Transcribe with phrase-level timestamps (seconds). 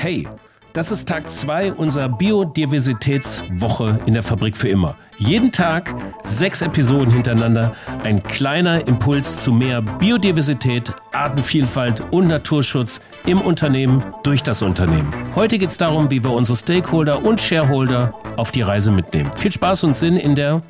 [0.00, 0.28] Hey,
[0.74, 4.94] das ist Tag 2 unserer Biodiversitätswoche in der Fabrik für immer.
[5.18, 13.40] Jeden Tag sechs Episoden hintereinander, ein kleiner Impuls zu mehr Biodiversität, Artenvielfalt und Naturschutz im
[13.40, 15.12] Unternehmen durch das Unternehmen.
[15.34, 19.32] Heute geht es darum, wie wir unsere Stakeholder und Shareholder auf die Reise mitnehmen.
[19.34, 20.62] Viel Spaß und Sinn in der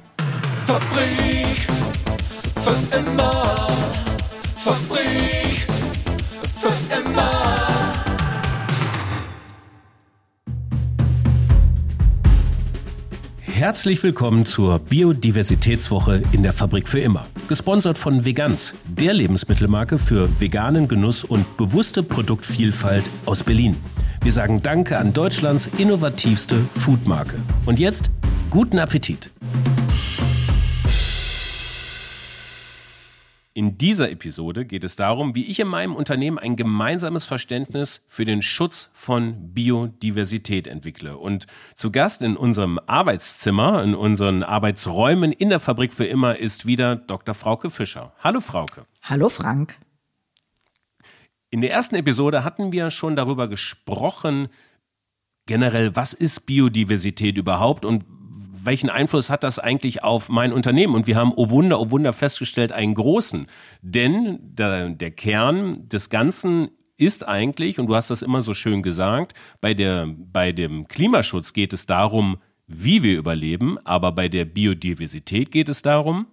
[0.65, 1.69] Fabrik
[2.63, 3.69] für immer.
[4.57, 4.98] Fabrik
[13.59, 17.27] Herzlich willkommen zur Biodiversitätswoche in der Fabrik für immer.
[17.49, 23.75] Gesponsert von Veganz, der Lebensmittelmarke für veganen Genuss und bewusste Produktvielfalt aus Berlin.
[24.23, 27.35] Wir sagen Danke an Deutschlands innovativste Foodmarke.
[27.67, 28.13] Und jetzt
[28.49, 29.29] guten Appetit.
[33.59, 38.25] In dieser Episode geht es darum, wie ich in meinem Unternehmen ein gemeinsames Verständnis für
[38.25, 41.17] den Schutz von Biodiversität entwickle.
[41.17, 46.67] Und zu Gast in unserem Arbeitszimmer, in unseren Arbeitsräumen in der Fabrik für immer ist
[46.67, 47.35] wieder Dr.
[47.35, 48.13] Frauke Fischer.
[48.21, 48.87] Hallo Frauke.
[49.03, 49.77] Hallo Frank.
[51.51, 54.51] In der ersten Episode hatten wir schon darüber gesprochen,
[55.47, 58.05] generell, was ist Biodiversität überhaupt und
[58.65, 60.95] welchen Einfluss hat das eigentlich auf mein Unternehmen?
[60.95, 63.47] Und wir haben, oh Wunder, oh Wunder, festgestellt, einen großen.
[63.83, 68.83] Denn der, der Kern des Ganzen ist eigentlich, und du hast das immer so schön
[68.83, 74.45] gesagt, bei, der, bei dem Klimaschutz geht es darum, wie wir überleben, aber bei der
[74.45, 76.27] Biodiversität geht es darum,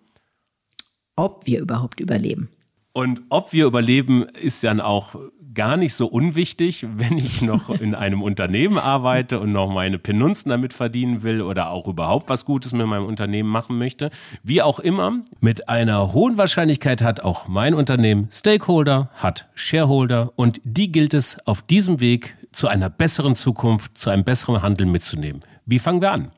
[1.15, 2.49] Ob wir überhaupt überleben.
[2.95, 5.15] Und ob wir überleben, ist dann auch
[5.53, 10.49] gar nicht so unwichtig, wenn ich noch in einem Unternehmen arbeite und noch meine Penunzen
[10.49, 14.11] damit verdienen will oder auch überhaupt was Gutes mit meinem Unternehmen machen möchte.
[14.43, 20.61] Wie auch immer, mit einer hohen Wahrscheinlichkeit hat auch mein Unternehmen Stakeholder, hat Shareholder und
[20.63, 25.41] die gilt es auf diesem Weg zu einer besseren Zukunft, zu einem besseren Handeln mitzunehmen.
[25.65, 26.31] Wie fangen wir an?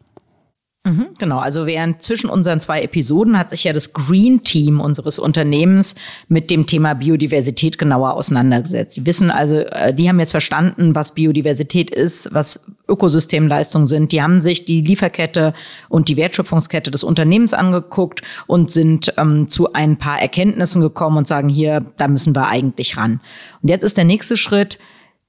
[0.88, 5.20] Mhm, genau, also während zwischen unseren zwei Episoden hat sich ja das Green Team unseres
[5.20, 5.96] Unternehmens
[6.30, 8.96] mit dem Thema Biodiversität genauer auseinandergesetzt.
[8.96, 14.14] Die wissen also, äh, die haben jetzt verstanden, was Biodiversität ist, was Ökosystemleistungen sind.
[14.14, 15.53] Die haben sich die Lieferkette
[15.90, 21.28] und die Wertschöpfungskette des Unternehmens angeguckt und sind ähm, zu ein paar Erkenntnissen gekommen und
[21.28, 23.20] sagen, hier, da müssen wir eigentlich ran.
[23.62, 24.80] Und jetzt ist der nächste Schritt,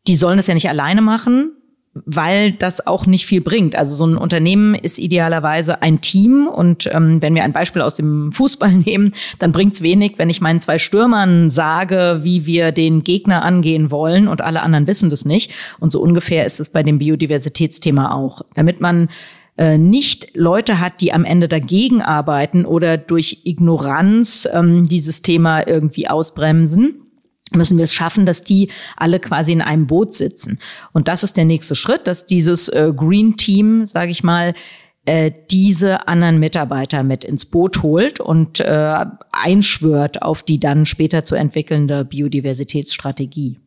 [0.06, 1.50] die sollen das ja nicht alleine machen,
[2.06, 3.76] weil das auch nicht viel bringt.
[3.76, 7.94] Also so ein Unternehmen ist idealerweise ein Team und ähm, wenn wir ein Beispiel aus
[7.94, 12.72] dem Fußball nehmen, dann bringt es wenig, wenn ich meinen zwei Stürmern sage, wie wir
[12.72, 15.52] den Gegner angehen wollen und alle anderen wissen das nicht.
[15.80, 18.42] Und so ungefähr ist es bei dem Biodiversitätsthema auch.
[18.54, 19.08] Damit man
[19.58, 25.66] äh, nicht Leute hat, die am Ende dagegen arbeiten oder durch Ignoranz ähm, dieses Thema
[25.66, 27.07] irgendwie ausbremsen,
[27.52, 30.58] müssen wir es schaffen, dass die alle quasi in einem Boot sitzen.
[30.92, 34.54] Und das ist der nächste Schritt, dass dieses äh, Green Team, sage ich mal,
[35.04, 41.22] äh, diese anderen Mitarbeiter mit ins Boot holt und äh, einschwört auf die dann später
[41.22, 43.58] zu entwickelnde Biodiversitätsstrategie.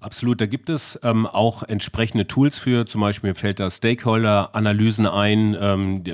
[0.00, 5.56] Absolut, da gibt es ähm, auch entsprechende Tools für, zum Beispiel fällt da Stakeholder-Analysen ein,
[5.60, 6.04] ähm,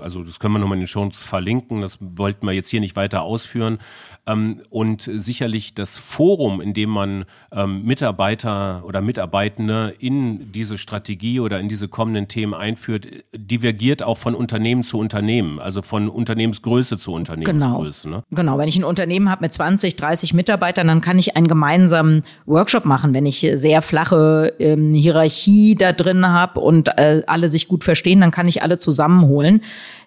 [0.00, 2.94] also das können wir nochmal in den Shows verlinken, das wollten wir jetzt hier nicht
[2.94, 3.78] weiter ausführen.
[4.24, 11.40] Ähm, und sicherlich das Forum, in dem man ähm, Mitarbeiter oder Mitarbeitende in diese Strategie
[11.40, 16.98] oder in diese kommenden Themen einführt, divergiert auch von Unternehmen zu Unternehmen, also von Unternehmensgröße
[16.98, 18.08] zu Unternehmensgröße.
[18.08, 18.22] Ne?
[18.30, 22.22] Genau, wenn ich ein Unternehmen habe mit 20, 30 Mitarbeitern, dann kann ich einen gemeinsamen
[22.46, 27.68] Workshop machen, wenn ich sehr flache ähm, Hierarchie da drin habe und äh, alle sich
[27.68, 29.62] gut verstehen, dann kann ich alle zusammenholen.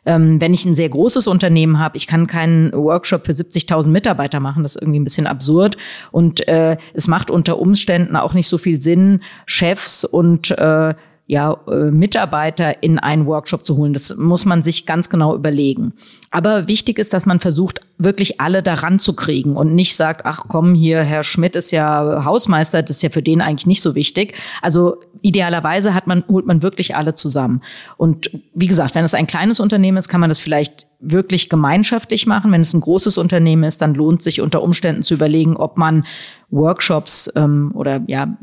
[0.05, 4.39] Ähm, wenn ich ein sehr großes Unternehmen habe, ich kann keinen Workshop für 70.000 Mitarbeiter
[4.39, 5.77] machen, das ist irgendwie ein bisschen absurd.
[6.11, 10.93] Und äh, es macht unter Umständen auch nicht so viel Sinn, Chefs und äh,
[11.27, 13.93] ja, äh, Mitarbeiter in einen Workshop zu holen.
[13.93, 15.93] Das muss man sich ganz genau überlegen.
[16.29, 20.43] Aber wichtig ist, dass man versucht, wirklich alle daran zu kriegen und nicht sagt, ach
[20.47, 23.95] komm, hier, Herr Schmidt ist ja Hausmeister, das ist ja für den eigentlich nicht so
[23.95, 24.35] wichtig.
[24.61, 27.61] Also idealerweise hat man, holt man wirklich alle zusammen.
[27.97, 32.27] Und wie gesagt, wenn es ein kleines Unternehmen ist, kann man das vielleicht wirklich gemeinschaftlich
[32.27, 32.51] machen.
[32.51, 36.05] Wenn es ein großes Unternehmen ist, dann lohnt sich unter Umständen zu überlegen, ob man
[36.49, 38.37] Workshops ähm, oder ja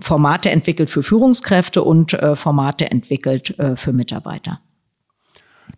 [0.00, 4.60] Formate entwickelt für Führungskräfte und äh, Formate entwickelt äh, für Mitarbeiter.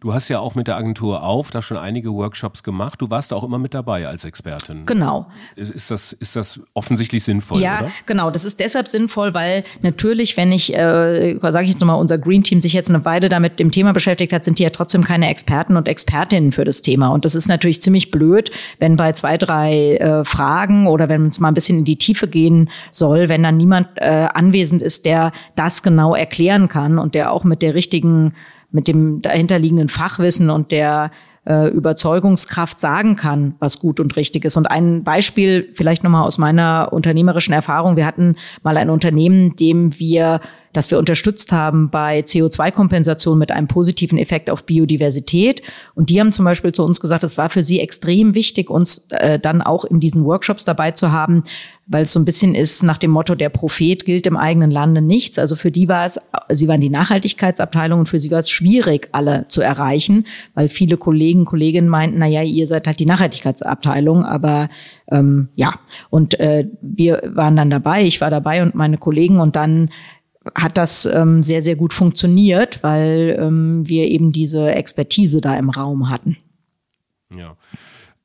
[0.01, 3.03] Du hast ja auch mit der Agentur auf da schon einige Workshops gemacht.
[3.03, 4.87] Du warst auch immer mit dabei als Expertin.
[4.87, 5.27] Genau.
[5.57, 7.91] Ist, ist das, ist das offensichtlich sinnvoll, ja, oder?
[8.07, 8.31] genau.
[8.31, 12.43] Das ist deshalb sinnvoll, weil natürlich, wenn ich, äh, sage ich jetzt nochmal, unser Green
[12.43, 15.29] Team sich jetzt eine Weile damit dem Thema beschäftigt hat, sind die ja trotzdem keine
[15.29, 17.09] Experten und Expertinnen für das Thema.
[17.09, 21.41] Und das ist natürlich ziemlich blöd, wenn bei zwei, drei äh, Fragen oder wenn es
[21.41, 25.33] mal ein bisschen in die Tiefe gehen soll, wenn dann niemand äh, anwesend ist, der
[25.57, 28.33] das genau erklären kann und der auch mit der richtigen,
[28.73, 31.11] mit dem dahinterliegenden Fachwissen und der
[31.47, 34.57] äh, Überzeugungskraft sagen kann, was gut und richtig ist.
[34.57, 37.97] Und ein Beispiel vielleicht nochmal aus meiner unternehmerischen Erfahrung.
[37.97, 40.41] Wir hatten mal ein Unternehmen, dem wir
[40.73, 45.63] das wir unterstützt haben bei CO2-Kompensation mit einem positiven Effekt auf Biodiversität.
[45.95, 49.09] Und die haben zum Beispiel zu uns gesagt, es war für sie extrem wichtig, uns
[49.11, 51.43] äh, dann auch in diesen Workshops dabei zu haben,
[51.87, 55.03] weil es so ein bisschen ist nach dem Motto, der Prophet gilt im eigenen Lande
[55.03, 55.41] nichts.
[55.41, 59.09] Also für die war es, sie waren die Nachhaltigkeitsabteilung und für sie war es schwierig,
[59.11, 64.25] alle zu erreichen, weil viele Kollegen, Kolleginnen meinten, na ja, ihr seid halt die Nachhaltigkeitsabteilung,
[64.25, 64.69] aber
[65.11, 65.75] ähm, ja.
[66.11, 69.91] Und äh, wir waren dann dabei, ich war dabei und meine Kollegen und dann
[70.55, 75.71] hat das ähm, sehr, sehr gut funktioniert, weil ähm, wir eben diese Expertise da im
[75.71, 76.39] Raum hatten.
[77.35, 77.57] Ja.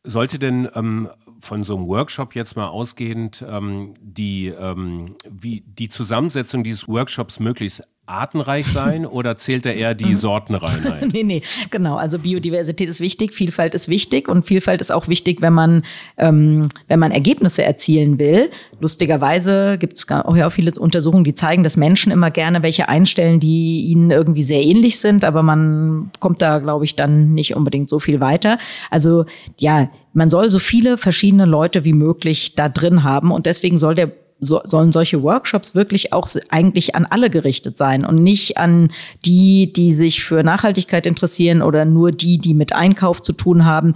[0.04, 5.90] Sollte denn ähm, von so einem Workshop jetzt mal ausgehend ähm, die, ähm, wie die
[5.90, 11.08] Zusammensetzung dieses Workshops möglichst artenreich sein oder zählt da eher die Sortenreihen ein?
[11.14, 11.42] nee, nee,
[11.72, 11.96] genau.
[11.96, 15.84] Also Biodiversität ist wichtig, Vielfalt ist wichtig und Vielfalt ist auch wichtig, wenn man,
[16.18, 18.52] ähm, wenn man Ergebnisse erzielen will.
[18.80, 22.90] Lustigerweise gibt es auch ja auch viele Untersuchungen, die zeigen, dass Menschen immer gerne welche
[22.90, 27.56] einstellen, die ihnen irgendwie sehr ähnlich sind, aber man kommt da, glaube ich, dann nicht
[27.56, 28.58] unbedingt so viel weiter.
[28.90, 29.26] Also
[29.58, 33.96] ja, man soll so viele verschiedene Leute wie möglich da drin haben und deswegen soll
[33.96, 38.92] der so, sollen solche Workshops wirklich auch eigentlich an alle gerichtet sein und nicht an
[39.26, 43.96] die, die sich für Nachhaltigkeit interessieren oder nur die, die mit Einkauf zu tun haben.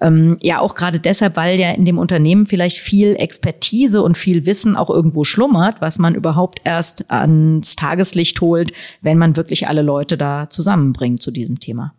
[0.00, 4.46] Ähm, ja, auch gerade deshalb, weil ja in dem Unternehmen vielleicht viel Expertise und viel
[4.46, 9.82] Wissen auch irgendwo schlummert, was man überhaupt erst ans Tageslicht holt, wenn man wirklich alle
[9.82, 11.94] Leute da zusammenbringt zu diesem Thema.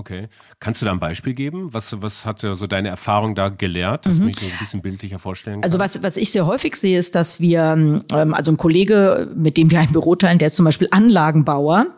[0.00, 0.28] Okay.
[0.60, 1.74] Kannst du da ein Beispiel geben?
[1.74, 4.26] Was, was hat so deine Erfahrung da gelehrt, dass mhm.
[4.26, 5.82] mich so ein bisschen bildlicher vorstellen also kann?
[5.82, 7.60] Also was, was ich sehr häufig sehe, ist, dass wir,
[8.10, 11.88] ähm, also ein Kollege, mit dem wir ein Büro teilen, der ist zum Beispiel Anlagenbauer,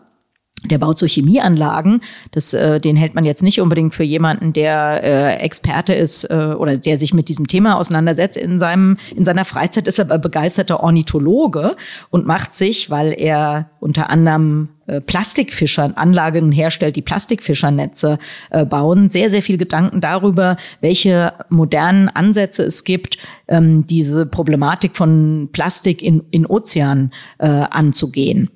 [0.64, 2.02] der baut so Chemieanlagen.
[2.30, 6.54] Das, äh, den hält man jetzt nicht unbedingt für jemanden, der äh, Experte ist äh,
[6.56, 8.36] oder der sich mit diesem Thema auseinandersetzt.
[8.36, 11.76] In seinem in seiner Freizeit ist er aber begeisterter Ornithologe
[12.10, 18.18] und macht sich, weil er unter anderem äh, Plastikfischern Anlagen herstellt, die Plastikfischernetze
[18.50, 23.18] äh, bauen, sehr sehr viel Gedanken darüber, welche modernen Ansätze es gibt,
[23.48, 28.50] ähm, diese Problematik von Plastik in in Ozean äh, anzugehen.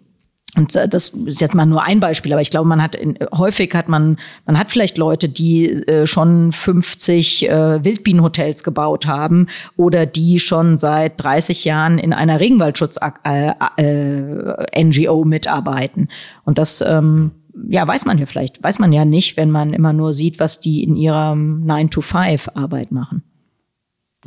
[0.57, 3.19] Und äh, das ist jetzt mal nur ein Beispiel, aber ich glaube, man hat in,
[3.37, 9.49] häufig hat man, man hat vielleicht Leute, die äh, schon 50 äh, Wildbienenhotels gebaut haben
[9.77, 16.09] oder die schon seit 30 Jahren in einer Regenwaldschutz-NGO äh, mitarbeiten.
[16.45, 17.33] Und das ähm,
[17.69, 20.61] ja, weiß man ja vielleicht, weiß man ja nicht, wenn man immer nur sieht, was
[20.61, 23.23] die in ihrer 9-to-5-Arbeit machen.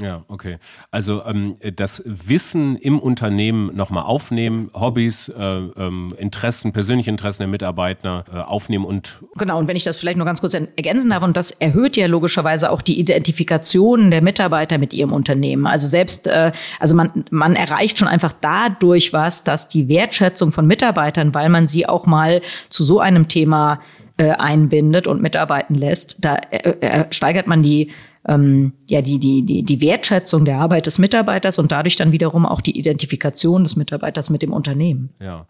[0.02, 0.58] Ja, okay.
[0.92, 7.48] Also ähm, das Wissen im Unternehmen nochmal aufnehmen, Hobbys, äh, ähm, Interessen, persönliche Interessen der
[7.50, 9.60] Mitarbeiter äh, aufnehmen und genau.
[9.60, 12.72] Und wenn ich das vielleicht noch ganz kurz ergänzen darf, und das erhöht ja logischerweise
[12.72, 15.68] auch die Identifikation der Mitarbeiter mit ihrem Unternehmen.
[15.68, 20.66] Also selbst, äh, also man man erreicht schon einfach dadurch was, dass die Wertschätzung von
[20.66, 23.82] Mitarbeitern, weil man sie auch mal zu so einem Thema
[24.20, 27.92] äh, einbindet und mitarbeiten lässt, da äh, äh, steigert man die
[28.28, 32.46] ähm, ja die, die, die, die Wertschätzung der Arbeit des Mitarbeiters und dadurch dann wiederum
[32.46, 35.10] auch die Identifikation des Mitarbeiters mit dem Unternehmen.
[35.20, 35.46] Ja.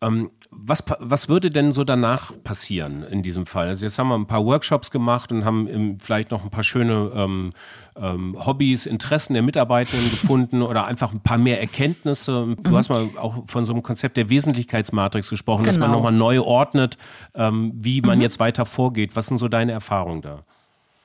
[0.00, 3.66] Ähm, was, was würde denn so danach passieren in diesem Fall?
[3.66, 7.10] Also jetzt haben wir ein paar Workshops gemacht und haben vielleicht noch ein paar schöne
[7.14, 7.52] ähm,
[8.00, 12.56] ähm, Hobbys, Interessen der Mitarbeitenden gefunden oder einfach ein paar mehr Erkenntnisse.
[12.62, 12.76] Du mhm.
[12.76, 15.66] hast mal auch von so einem Konzept der Wesentlichkeitsmatrix gesprochen, genau.
[15.66, 15.98] dass man genau.
[15.98, 16.96] nochmal neu ordnet,
[17.34, 18.22] ähm, wie man mhm.
[18.22, 19.16] jetzt weiter vorgeht.
[19.16, 20.44] Was sind so deine Erfahrungen da?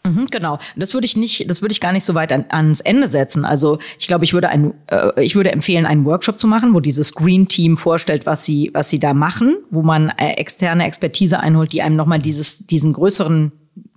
[0.05, 0.59] Mhm, genau.
[0.75, 3.45] Das würde ich nicht, das würde ich gar nicht so weit an, ans Ende setzen.
[3.45, 6.81] Also ich glaube, ich würde ein, äh, ich würde empfehlen, einen Workshop zu machen, wo
[6.81, 11.39] dieses Green Team vorstellt, was sie, was sie da machen, wo man äh, externe Expertise
[11.39, 13.53] einholt, die einem nochmal dieses, diesen größeren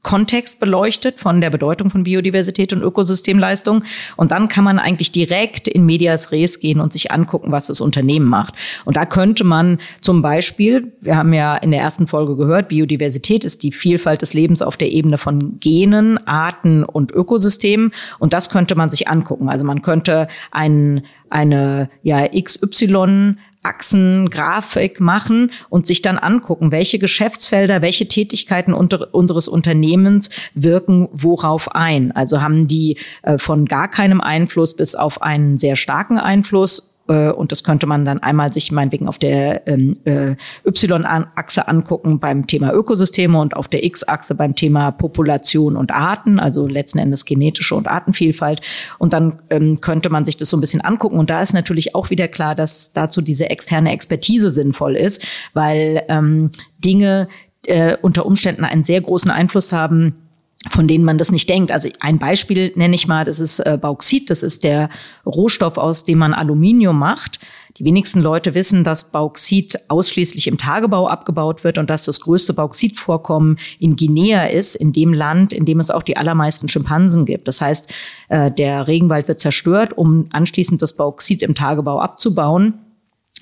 [0.06, 3.82] Kontext beleuchtet von der Bedeutung von Biodiversität und Ökosystemleistung.
[4.16, 7.80] Und dann kann man eigentlich direkt in Medias Res gehen und sich angucken, was das
[7.80, 8.54] Unternehmen macht.
[8.84, 13.44] Und da könnte man zum Beispiel, wir haben ja in der ersten Folge gehört, Biodiversität
[13.44, 17.90] ist die Vielfalt des Lebens auf der Ebene von Genen, Arten und Ökosystemen.
[18.20, 19.48] Und das könnte man sich angucken.
[19.48, 23.34] Also man könnte ein, eine ja, XY
[23.66, 31.74] Achsengrafik machen und sich dann angucken, welche Geschäftsfelder, welche Tätigkeiten unter, unseres Unternehmens wirken worauf
[31.74, 32.12] ein.
[32.12, 37.52] Also haben die äh, von gar keinem Einfluss bis auf einen sehr starken Einfluss und
[37.52, 40.34] das könnte man dann einmal sich meinetwegen auf der ähm, äh,
[40.66, 46.66] Y-Achse angucken beim Thema Ökosysteme und auf der X-Achse beim Thema Population und Arten, also
[46.66, 48.60] letzten Endes genetische und Artenvielfalt.
[48.98, 51.18] Und dann ähm, könnte man sich das so ein bisschen angucken.
[51.18, 56.04] Und da ist natürlich auch wieder klar, dass dazu diese externe Expertise sinnvoll ist, weil
[56.08, 57.28] ähm, Dinge
[57.66, 60.25] äh, unter Umständen einen sehr großen Einfluss haben
[60.70, 61.70] von denen man das nicht denkt.
[61.70, 64.90] Also ein Beispiel nenne ich mal, das ist äh, Bauxit, das ist der
[65.24, 67.40] Rohstoff, aus dem man Aluminium macht.
[67.78, 72.54] Die wenigsten Leute wissen, dass Bauxit ausschließlich im Tagebau abgebaut wird und dass das größte
[72.54, 77.46] Bauxitvorkommen in Guinea ist, in dem Land, in dem es auch die allermeisten Schimpansen gibt.
[77.48, 77.92] Das heißt,
[78.28, 82.85] äh, der Regenwald wird zerstört, um anschließend das Bauxit im Tagebau abzubauen.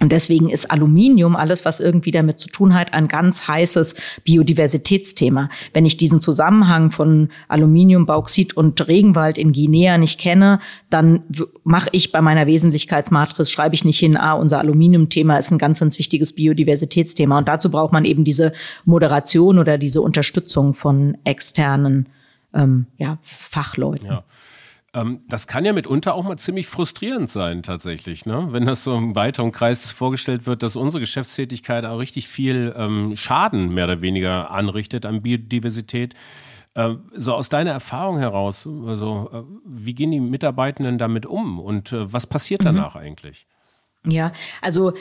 [0.01, 5.49] Und deswegen ist Aluminium, alles, was irgendwie damit zu tun hat, ein ganz heißes Biodiversitätsthema.
[5.73, 10.59] Wenn ich diesen Zusammenhang von Aluminium, Bauxit und Regenwald in Guinea nicht kenne,
[10.91, 11.23] dann
[11.63, 15.79] mache ich bei meiner Wesentlichkeitsmatrix, schreibe ich nicht hin, ah, unser Aluminiumthema ist ein ganz,
[15.79, 17.39] ganz wichtiges Biodiversitätsthema.
[17.39, 18.53] Und dazu braucht man eben diese
[18.85, 22.09] Moderation oder diese Unterstützung von externen
[22.53, 24.09] ähm, ja, Fachleuten.
[24.09, 24.25] Ja.
[24.95, 28.49] Ähm, das kann ja mitunter auch mal ziemlich frustrierend sein, tatsächlich, ne?
[28.51, 33.17] wenn das so im weiteren Kreis vorgestellt wird, dass unsere Geschäftstätigkeit auch richtig viel ähm,
[33.17, 36.15] Schaden mehr oder weniger anrichtet an Biodiversität.
[36.75, 41.93] Äh, so aus deiner Erfahrung heraus, also äh, wie gehen die Mitarbeitenden damit um und
[41.93, 42.67] äh, was passiert mhm.
[42.67, 43.01] danach mhm.
[43.01, 43.47] eigentlich?
[44.07, 44.33] Ja,
[44.63, 44.93] also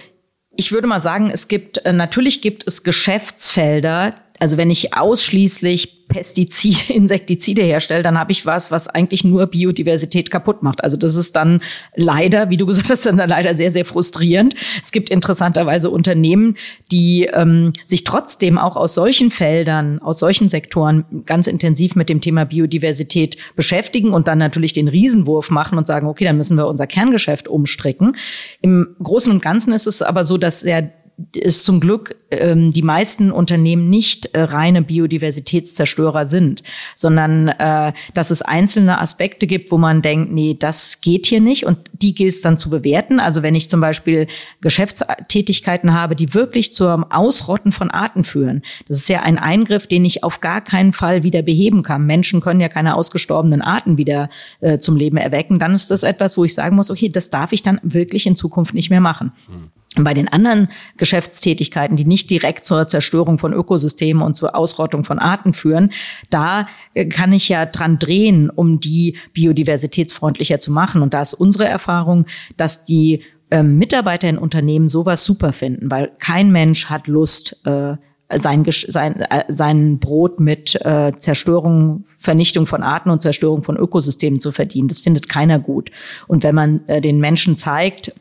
[0.55, 6.07] ich würde mal sagen, es gibt, äh, natürlich gibt es Geschäftsfelder, also wenn ich ausschließlich
[6.07, 10.83] Pestizide, Insektizide herstelle, dann habe ich was, was eigentlich nur Biodiversität kaputt macht.
[10.83, 11.61] Also das ist dann
[11.95, 14.55] leider, wie du gesagt hast, dann leider sehr, sehr frustrierend.
[14.81, 16.55] Es gibt interessanterweise Unternehmen,
[16.91, 22.21] die ähm, sich trotzdem auch aus solchen Feldern, aus solchen Sektoren ganz intensiv mit dem
[22.21, 26.67] Thema Biodiversität beschäftigen und dann natürlich den Riesenwurf machen und sagen, okay, dann müssen wir
[26.67, 28.15] unser Kerngeschäft umstricken.
[28.61, 30.91] Im Großen und Ganzen ist es aber so, dass sehr
[31.35, 36.63] ist zum Glück ähm, die meisten Unternehmen nicht äh, reine Biodiversitätszerstörer sind,
[36.95, 41.65] sondern äh, dass es einzelne Aspekte gibt, wo man denkt, nee, das geht hier nicht
[41.65, 43.19] und die gilt es dann zu bewerten.
[43.19, 44.27] Also wenn ich zum Beispiel
[44.61, 50.05] Geschäftstätigkeiten habe, die wirklich zum Ausrotten von Arten führen, das ist ja ein Eingriff, den
[50.05, 52.05] ich auf gar keinen Fall wieder beheben kann.
[52.05, 54.29] Menschen können ja keine ausgestorbenen Arten wieder
[54.61, 55.59] äh, zum Leben erwecken.
[55.59, 58.35] Dann ist das etwas, wo ich sagen muss, okay, das darf ich dann wirklich in
[58.35, 59.31] Zukunft nicht mehr machen.
[59.47, 59.71] Hm.
[59.95, 65.19] Bei den anderen Geschäftstätigkeiten, die nicht direkt zur Zerstörung von Ökosystemen und zur Ausrottung von
[65.19, 65.91] Arten führen,
[66.29, 71.01] da äh, kann ich ja dran drehen, um die biodiversitätsfreundlicher zu machen.
[71.01, 72.25] Und da ist unsere Erfahrung,
[72.57, 73.21] dass die
[73.51, 77.95] ähm, Mitarbeiter in Unternehmen sowas super finden, weil kein Mensch hat Lust, äh,
[78.35, 84.39] sein, sein, äh, sein Brot mit äh, Zerstörung, Vernichtung von Arten und Zerstörung von Ökosystemen
[84.39, 84.87] zu verdienen.
[84.87, 85.91] Das findet keiner gut.
[86.27, 88.13] Und wenn man äh, den Menschen zeigt,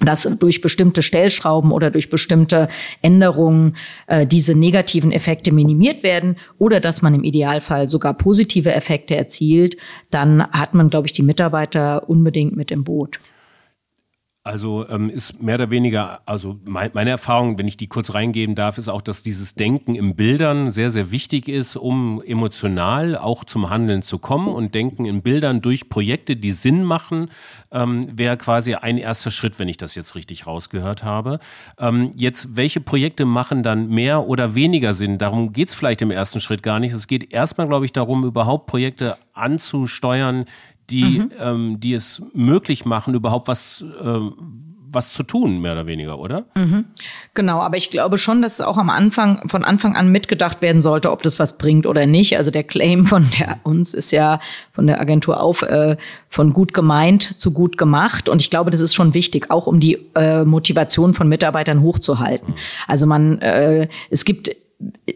[0.00, 2.68] dass durch bestimmte Stellschrauben oder durch bestimmte
[3.02, 9.16] Änderungen äh, diese negativen Effekte minimiert werden oder dass man im Idealfall sogar positive Effekte
[9.16, 9.76] erzielt,
[10.10, 13.20] dann hat man, glaube ich, die Mitarbeiter unbedingt mit im Boot.
[14.46, 18.54] Also ähm, ist mehr oder weniger, also mein, meine Erfahrung, wenn ich die kurz reingeben
[18.54, 23.44] darf, ist auch, dass dieses Denken in Bildern sehr, sehr wichtig ist, um emotional auch
[23.44, 24.48] zum Handeln zu kommen.
[24.48, 27.30] Und Denken in Bildern durch Projekte, die Sinn machen,
[27.72, 31.38] ähm, wäre quasi ein erster Schritt, wenn ich das jetzt richtig rausgehört habe.
[31.78, 35.16] Ähm, jetzt, welche Projekte machen dann mehr oder weniger Sinn?
[35.16, 36.92] Darum geht's vielleicht im ersten Schritt gar nicht.
[36.92, 40.44] Es geht erstmal, glaube ich, darum, überhaupt Projekte anzusteuern,
[40.90, 41.30] die, mhm.
[41.40, 44.20] ähm, die es möglich machen, überhaupt was, äh,
[44.94, 46.44] was zu tun, mehr oder weniger, oder?
[46.54, 46.84] Mhm.
[47.34, 50.82] Genau, aber ich glaube schon, dass es auch am Anfang, von Anfang an mitgedacht werden
[50.82, 52.36] sollte, ob das was bringt oder nicht.
[52.36, 54.40] Also der Claim von der, uns ist ja
[54.72, 55.96] von der Agentur auf äh,
[56.28, 58.28] von gut gemeint zu gut gemacht.
[58.28, 62.54] Und ich glaube, das ist schon wichtig, auch um die äh, Motivation von Mitarbeitern hochzuhalten.
[62.54, 62.58] Mhm.
[62.86, 64.50] Also man, äh, es gibt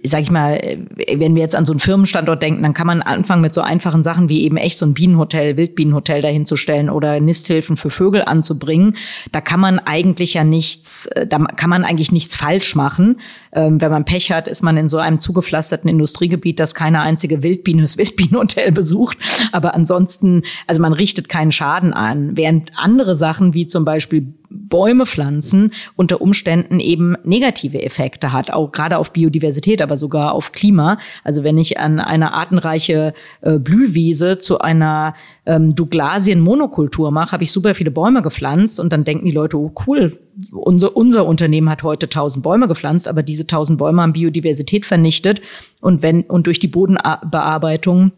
[0.05, 3.43] sag ich mal, wenn wir jetzt an so einen Firmenstandort denken, dann kann man anfangen
[3.43, 7.91] mit so einfachen Sachen wie eben echt so ein Bienenhotel, Wildbienenhotel dahinzustellen oder Nisthilfen für
[7.91, 8.97] Vögel anzubringen.
[9.33, 13.21] Da kann man eigentlich ja nichts, da kann man eigentlich nichts falsch machen.
[13.53, 17.43] Ähm, wenn man Pech hat, ist man in so einem zugepflasterten Industriegebiet, das keine einzige
[17.43, 19.19] Wildbiene das Wildbienenhotel besucht.
[19.53, 22.37] Aber ansonsten, also man richtet keinen Schaden an.
[22.37, 28.73] Während andere Sachen wie zum Beispiel Bäume pflanzen unter Umständen eben negative Effekte hat, auch
[28.73, 30.99] gerade auf Biodiversität, aber sogar auf Klima.
[31.25, 35.15] Also wenn ich an eine artenreiche äh, Blühwiese zu einer
[35.47, 39.73] ähm, Douglasien-Monokultur mache, habe ich super viele Bäume gepflanzt und dann denken die Leute, oh
[39.87, 40.19] cool,
[40.53, 45.41] unser, unser Unternehmen hat heute tausend Bäume gepflanzt, aber diese tausend Bäume haben Biodiversität vernichtet
[45.81, 48.13] und wenn und durch die Bodenbearbeitung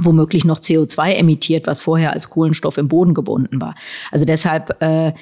[0.00, 3.74] womöglich noch CO2 emittiert, was vorher als Kohlenstoff im Boden gebunden war.
[4.10, 5.12] Also deshalb, äh,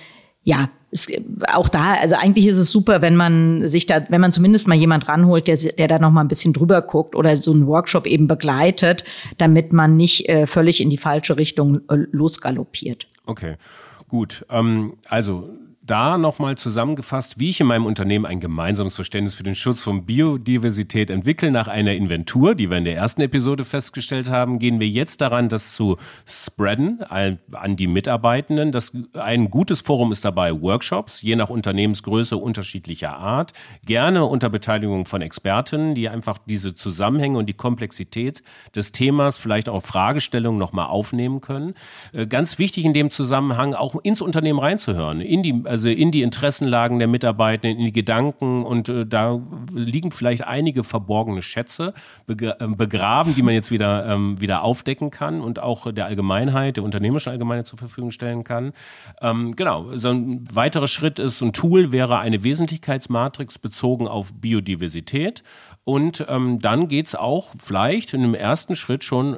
[0.46, 1.08] ja, es,
[1.52, 4.76] auch da, also eigentlich ist es super, wenn man sich da, wenn man zumindest mal
[4.76, 8.06] jemand ranholt, der, der da noch mal ein bisschen drüber guckt oder so einen Workshop
[8.06, 9.04] eben begleitet,
[9.38, 13.08] damit man nicht äh, völlig in die falsche Richtung äh, losgaloppiert.
[13.26, 13.56] Okay,
[14.06, 14.46] gut.
[14.48, 15.50] Ähm, also
[15.86, 20.04] da nochmal zusammengefasst, wie ich in meinem Unternehmen ein gemeinsames Verständnis für den Schutz von
[20.04, 21.50] Biodiversität entwickle.
[21.50, 25.48] Nach einer Inventur, die wir in der ersten Episode festgestellt haben, gehen wir jetzt daran,
[25.48, 28.72] das zu spreaden an die Mitarbeitenden.
[28.72, 33.52] Das, ein gutes Forum ist dabei Workshops, je nach Unternehmensgröße unterschiedlicher Art.
[33.84, 38.42] Gerne unter Beteiligung von Expertinnen, die einfach diese Zusammenhänge und die Komplexität
[38.74, 41.74] des Themas, vielleicht auch Fragestellungen nochmal aufnehmen können.
[42.12, 46.22] Äh, ganz wichtig in dem Zusammenhang auch ins Unternehmen reinzuhören, in die also in die
[46.22, 49.38] Interessenlagen der Mitarbeitenden, in die Gedanken und äh, da
[49.74, 51.92] liegen vielleicht einige verborgene Schätze
[52.26, 56.84] äh, begraben, die man jetzt wieder, ähm, wieder aufdecken kann und auch der Allgemeinheit, der
[56.84, 58.72] unternehmerischen Allgemeinheit zur Verfügung stellen kann.
[59.20, 65.42] Ähm, genau, so ein weiterer Schritt ist, ein Tool wäre eine Wesentlichkeitsmatrix bezogen auf Biodiversität.
[65.84, 69.36] Und ähm, dann geht's auch vielleicht in einem ersten Schritt schon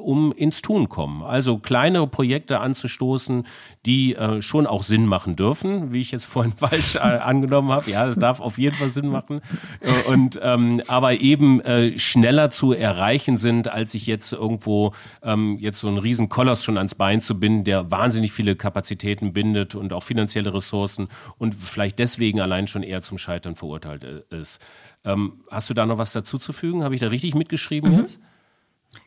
[0.00, 1.22] um ins Tun kommen.
[1.22, 3.46] Also kleinere Projekte anzustoßen,
[3.86, 7.90] die äh, schon auch Sinn machen dürfen, wie ich jetzt vorhin falsch äh, angenommen habe.
[7.90, 9.40] Ja, das darf auf jeden Fall Sinn machen.
[9.80, 15.58] Äh, und ähm, aber eben äh, schneller zu erreichen sind, als sich jetzt irgendwo ähm,
[15.58, 19.74] jetzt so einen riesen Koloss schon ans Bein zu binden, der wahnsinnig viele Kapazitäten bindet
[19.74, 21.08] und auch finanzielle Ressourcen
[21.38, 24.60] und vielleicht deswegen allein schon eher zum Scheitern verurteilt äh, ist.
[25.04, 26.84] Ähm, hast du da noch was dazu zu fügen?
[26.84, 27.98] Habe ich da richtig mitgeschrieben mhm.
[27.98, 28.20] jetzt?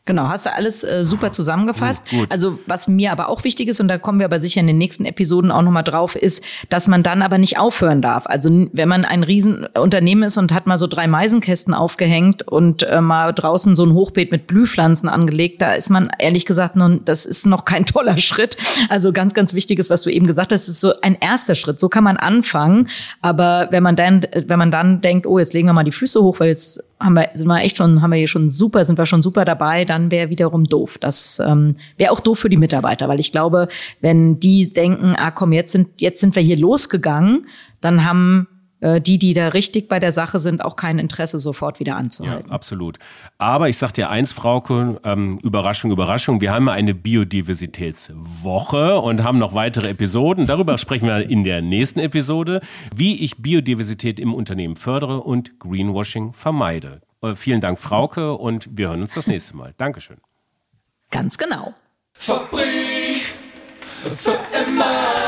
[0.06, 2.08] Genau, hast du alles äh, super zusammengefasst.
[2.08, 2.32] Gut.
[2.32, 4.78] Also was mir aber auch wichtig ist, und da kommen wir aber sicher in den
[4.78, 8.24] nächsten Episoden auch nochmal drauf, ist, dass man dann aber nicht aufhören darf.
[8.26, 13.00] Also wenn man ein Riesenunternehmen ist und hat mal so drei Meisenkästen aufgehängt und äh,
[13.00, 17.26] mal draußen so ein Hochbeet mit Blühpflanzen angelegt, da ist man ehrlich gesagt, nun, das
[17.26, 18.56] ist noch kein toller Schritt.
[18.88, 21.80] Also ganz, ganz wichtig ist, was du eben gesagt hast, ist so ein erster Schritt.
[21.80, 22.88] So kann man anfangen.
[23.22, 26.22] Aber wenn man dann, wenn man dann denkt, oh, jetzt legen wir mal die Füße
[26.22, 28.98] hoch, weil jetzt haben wir, sind wir echt schon, haben wir hier schon super, sind
[28.98, 30.98] wir schon super dabei, dann wäre wiederum doof.
[30.98, 33.68] Das ähm, wäre auch doof für die Mitarbeiter, weil ich glaube,
[34.00, 37.46] wenn die denken, ah komm, jetzt sind, jetzt sind wir hier losgegangen,
[37.80, 38.48] dann haben
[38.86, 42.48] äh, die, die da richtig bei der Sache sind, auch kein Interesse, sofort wieder anzuhalten.
[42.48, 43.00] Ja, absolut.
[43.36, 49.38] Aber ich sag dir eins, Frauke, ähm, Überraschung, Überraschung, wir haben eine Biodiversitätswoche und haben
[49.38, 50.46] noch weitere Episoden.
[50.46, 52.60] Darüber sprechen wir in der nächsten Episode,
[52.94, 57.00] wie ich Biodiversität im Unternehmen fördere und Greenwashing vermeide.
[57.22, 59.74] Äh, vielen Dank, Frauke, und wir hören uns das nächste Mal.
[59.78, 60.18] Dankeschön.
[61.10, 61.74] Ganz genau.
[62.12, 63.34] Fabrik
[64.04, 65.25] für immer.